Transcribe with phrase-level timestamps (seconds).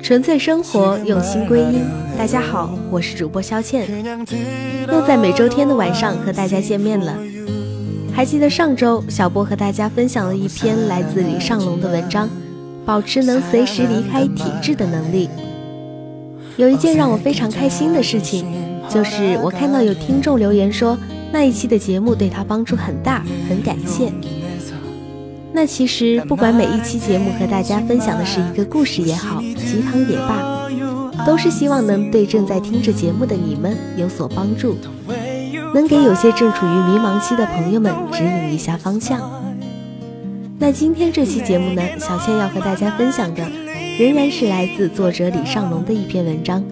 [0.00, 1.84] 纯粹生活，用心归因。
[2.16, 3.88] 大家好，我是主播肖倩，
[4.86, 7.18] 又在每周天的晚上和大家见面了。
[8.14, 12.30] 还记得上周小波和大家分享了一篇来自李尚龙的文章。
[12.90, 15.30] 保持能随时离开体制的能力。
[16.56, 18.44] 有一件让我非常开心的事情，
[18.88, 20.98] 就是我看到有听众留言说
[21.30, 24.12] 那一期的节目对他帮助很大，很感谢。
[25.52, 30.68] 那其实不管每一期节目和大家分享的是一个故事也好，鸡汤也罢，
[31.24, 34.76] 都是希望能对正在听着节目的你们有所帮助，
[35.72, 39.20] 能给有些正处于迷茫期的朋友们指引一下方向。
[40.62, 43.42] 那今天这期节目呢，小倩要和大家分享的，
[43.98, 46.60] 仍然是来自作者李尚龙的一篇文章，《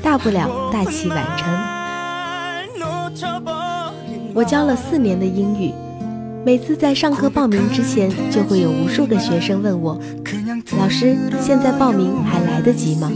[0.00, 1.52] 大不了大器晚成》。
[4.32, 5.72] 我教了四年的英语，
[6.46, 9.98] 每次在上课报名之前，就会有无数个学生问我
[10.78, 13.10] ：“老师，现在报名还来得及吗？”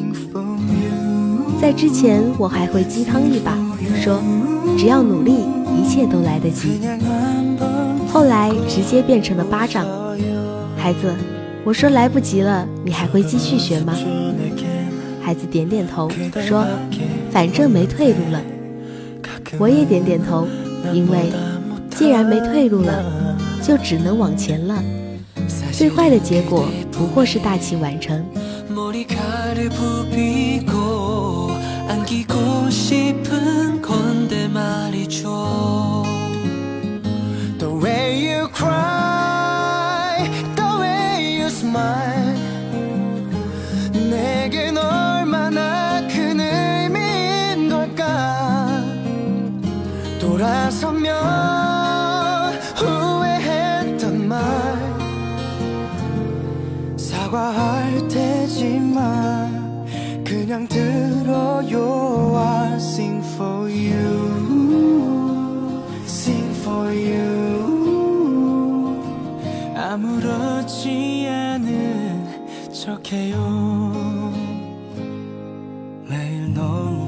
[1.63, 3.57] 在之前，我还会鸡汤一把，
[4.03, 4.21] 说
[4.77, 5.45] ：“只要努力，
[5.81, 6.81] 一切都来得及。”
[8.11, 9.87] 后来直接变成了巴掌。
[10.79, 11.13] 孩子，
[11.65, 13.95] 我说来不及了，你还会继续学吗？
[15.21, 16.09] 孩子点点头，
[16.41, 16.65] 说
[17.31, 18.41] ：“反正没退路了。”
[19.59, 20.47] 我也点点头，
[20.93, 21.31] 因为
[21.91, 24.83] 既然没退路了，就只能往前了。
[25.73, 28.25] 最坏的结果不过是大器晚成。
[37.81, 38.98] Where you cry
[41.73, 42.35] 말
[43.93, 48.83] 내겐 얼마나 큰 의미인 걸까?
[50.19, 51.17] 돌아서면
[52.77, 54.39] 후회했던 말
[56.97, 59.87] 사과할 테지만
[60.25, 61.99] 그냥 들어요
[62.37, 64.18] I sing for you.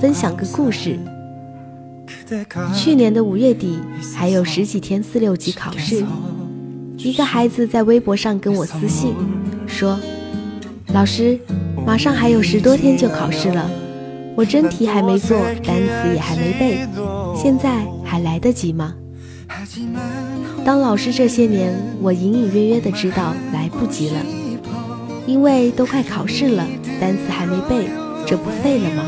[0.01, 0.99] 分享个故事。
[2.75, 3.79] 去年的五月底，
[4.17, 6.03] 还有十几天四六级考试，
[6.97, 9.15] 一个孩子在微博上跟我私信
[9.67, 9.99] 说
[10.95, 11.39] ：“老师，
[11.85, 13.69] 马上还有十多天就考试了，
[14.35, 16.89] 我真题还没做，单词也还没背，
[17.37, 18.95] 现在还来得及吗？”
[20.65, 24.17] 当老师这些年，我隐隐约约的知道来不及了，
[25.27, 26.67] 因为都快考试了，
[27.01, 27.89] 单词还没背，
[28.27, 29.05] 这不废了吗？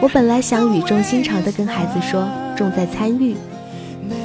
[0.00, 3.34] 我本来想语重心长地跟孩子说重在参与，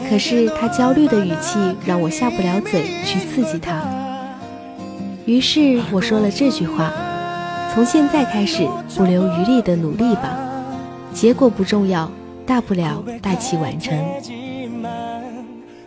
[0.10, 3.82] 可是他焦虑的语气让我下不了嘴去刺激他。
[5.26, 6.92] 于是我说了这句话：
[7.74, 10.38] 从现在开始不留余力的努力吧，
[11.14, 12.12] 结果不重要，
[12.46, 13.98] 大不了大器晚成。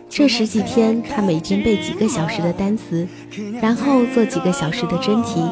[0.09, 3.07] 这十几天，他每天背几个小时的单词，
[3.61, 5.43] 然后做几个小时的真题。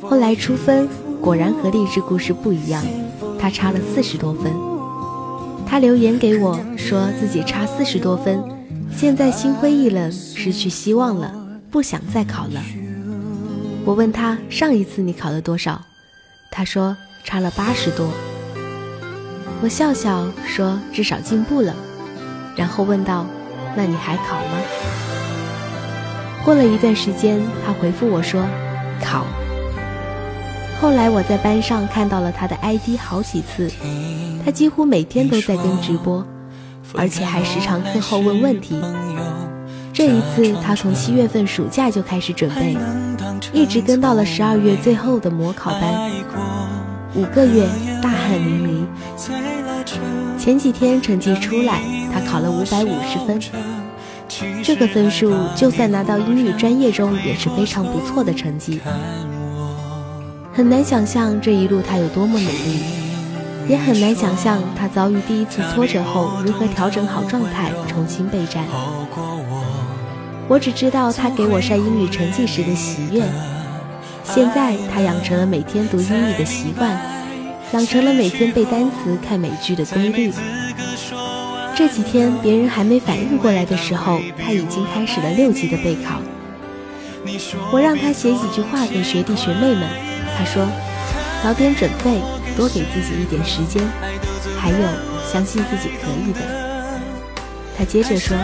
[0.00, 0.88] 后来出分，
[1.20, 2.82] 果然和励志故事不一样。
[3.38, 4.52] 他差了四十多分，
[5.66, 8.42] 他留言给我，说自己差四十多分，
[8.96, 11.32] 现在心灰意冷，失去希望了，
[11.70, 12.60] 不想再考了。
[13.84, 15.80] 我问他上一次你考了多少，
[16.50, 18.08] 他说差了八十多。
[19.62, 21.74] 我笑笑说至少进步了，
[22.56, 23.24] 然后问道，
[23.76, 24.60] 那你还考吗？
[26.44, 28.42] 过了一段时间，他回复我说，
[29.02, 29.24] 考。
[30.80, 33.70] 后来我在班上看到了他的 ID 好几次，
[34.44, 36.24] 他几乎每天都在跟直播，
[36.94, 38.80] 而且还时常课后问问题。
[39.92, 42.76] 这一次他从七月份暑假就开始准备，
[43.52, 46.10] 一直跟到了十二月最后的模考班，
[47.14, 47.66] 五个月
[48.00, 48.86] 大汗淋漓。
[50.48, 53.38] 前几天成绩出来，他考了五百五十分，
[54.64, 58.80] 这个分数就算拿到英语专业中也是非常不错的成绩。
[60.54, 62.80] 很难想象这一路他有多么努力，
[63.68, 68.64] 也很难想象他遭遇第一次挫折后如何调整好状态，重新备战。
[70.48, 73.22] 我只知道他给我晒英语成绩时的喜悦。
[74.24, 76.98] 现在他养成了每天读英语的习惯，
[77.72, 80.32] 养成了每天背单词、看美剧的规律。
[81.76, 86.20] 这几天别人还没反应过来的时候，他已经开始了六级的备考。
[87.70, 89.86] 我让他写几句话给学弟学妹们。
[90.36, 90.66] 他说
[91.42, 92.22] ：“早点准备，
[92.56, 93.82] 多给自己一点时间，
[94.58, 94.78] 还有
[95.30, 96.40] 相信自己可以的。”
[97.76, 98.34] 他接着说：“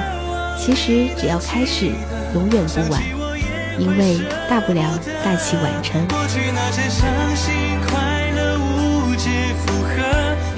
[0.61, 1.91] 其实只要开始，
[2.35, 3.03] 永远不晚，
[3.79, 6.07] 因为大不了大器晚成。”
[9.25, 9.89] 些符合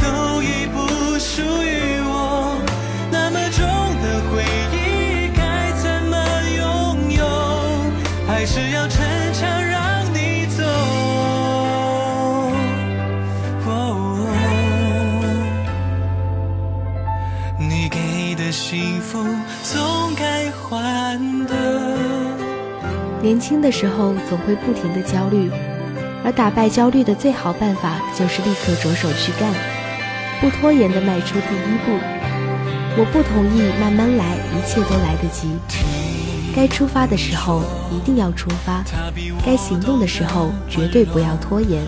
[0.03, 0.77] 都已不
[1.21, 2.59] 属于我
[3.13, 3.63] 那么重
[4.03, 4.43] 的回
[4.73, 6.17] 忆该怎么
[6.59, 7.23] 拥有？
[8.27, 10.65] 还是要逞强让你走？
[13.67, 13.71] 喔哦
[17.57, 19.25] 你给的幸福
[19.63, 21.17] 总该还
[21.47, 21.55] 的。
[23.23, 25.53] 年轻的时候总会不停的焦虑
[26.27, 29.49] 而打败焦虑的最好办法就是立刻着手去干，
[30.41, 31.97] 不拖延的迈出第一步。
[32.99, 35.47] 我不同意慢慢来，一切都来得及。
[36.53, 37.63] 该出发的时候
[37.93, 38.83] 一定要出发，
[39.45, 41.81] 该行动的时候绝对不要拖延。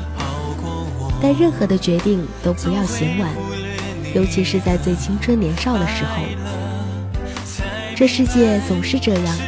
[1.20, 3.28] 但任何的决定都不要嫌晚，
[4.14, 6.22] 尤其是在最青春年少的时候。
[7.96, 9.47] 这世界总是这样。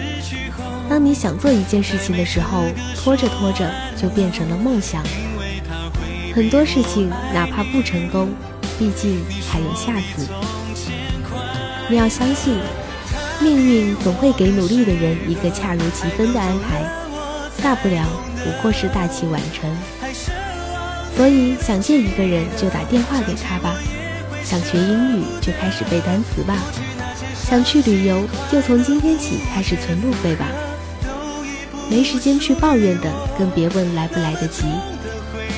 [0.91, 2.65] 当你想做一件事情的时候，
[2.97, 5.05] 拖着拖着就变成了梦想。
[6.35, 8.31] 很多事情哪怕不成功，
[8.77, 10.27] 毕竟还有下次。
[11.89, 12.59] 你要相信，
[13.41, 16.83] 命运总会给努力的人一个恰如其分的安排，
[17.63, 18.05] 大不了
[18.43, 19.71] 不过是大器晚成。
[21.17, 23.77] 所以，想见一个人就打电话给他吧，
[24.43, 26.57] 想学英语就开始背单词吧，
[27.33, 30.47] 想去旅游就从今天起开始存路费吧。
[31.91, 34.63] 没时间去抱怨的，更别问来不来得及。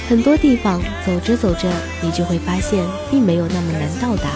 [0.09, 1.71] 很多地方走着走着，
[2.01, 4.31] 你就会发现并没有那么难到达。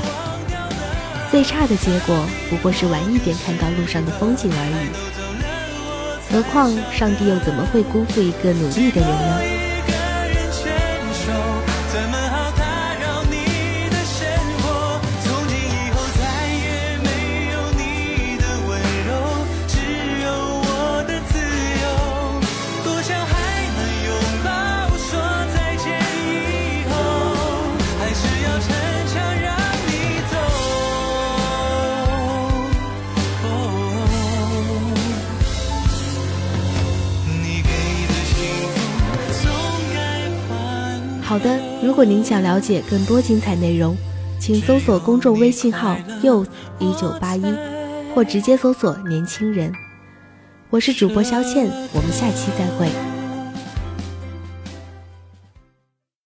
[1.31, 6.32] 最差的结果不过是晚一点看到路上的风景而已。
[6.32, 9.56] 何况上帝又怎么会辜负一个努力的人呢？
[41.26, 43.96] 好的，如果您想了解更多精彩内容，
[44.38, 47.43] 请搜索公众微信号 us 一九八一，
[48.14, 49.73] 或直接搜索年轻人。
[50.70, 53.15] 我是主播肖倩，我们下期再会。